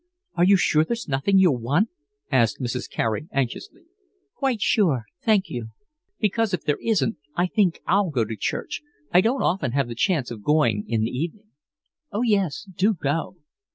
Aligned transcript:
"Are 0.33 0.43
you 0.43 0.57
sure 0.57 0.83
there's 0.83 1.07
nothing 1.07 1.37
you'll 1.37 1.59
want?" 1.61 1.89
asked 2.31 2.59
Mrs. 2.59 2.89
Carey 2.89 3.27
anxiously. 3.31 3.83
"Quite 4.33 4.59
sure, 4.59 5.05
thank 5.21 5.47
you." 5.47 5.67
"Because, 6.19 6.55
if 6.55 6.63
there 6.63 6.79
isn't, 6.81 7.17
I 7.35 7.45
think 7.45 7.81
I'll 7.85 8.09
go 8.09 8.25
to 8.25 8.35
church. 8.35 8.81
I 9.11 9.21
don't 9.21 9.43
often 9.43 9.73
have 9.73 9.87
the 9.87 9.93
chance 9.93 10.31
of 10.31 10.41
going 10.41 10.85
in 10.87 11.01
the 11.01 11.11
evening." 11.11 11.51
"Oh 12.11 12.23
yes, 12.23 12.67
do 12.75 12.95
go." 12.95 13.35